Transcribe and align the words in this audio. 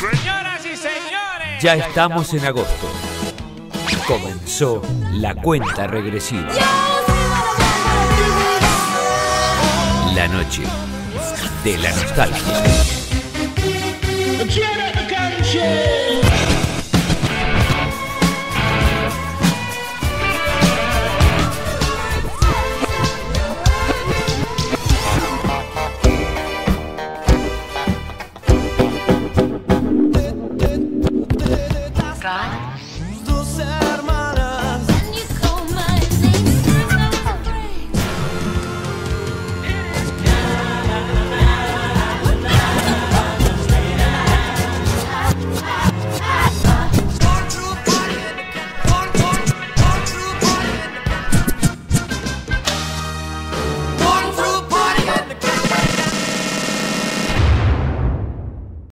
Señoras 0.00 0.64
y 0.64 0.74
señores. 0.78 1.60
Ya 1.62 1.74
estamos 1.74 2.32
en 2.32 2.46
agosto. 2.46 2.90
Comenzó 4.06 4.80
la 5.12 5.34
cuenta 5.34 5.86
regresiva. 5.86 6.48
La 10.14 10.26
noche 10.26 10.62
de 11.64 11.76
la 11.76 11.90
nostalgia. 11.90 12.40
God? 32.20 32.89